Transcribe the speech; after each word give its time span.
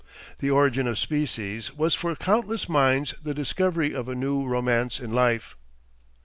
"The 0.39 0.49
Origin 0.49 0.87
of 0.87 0.97
Species" 0.97 1.75
was 1.75 1.93
for 1.93 2.15
countless 2.15 2.67
minds 2.67 3.13
the 3.21 3.35
discovery 3.35 3.93
of 3.93 4.09
a 4.09 4.15
new 4.15 4.43
romance 4.47 4.99
in 4.99 5.13
life. 5.13 5.55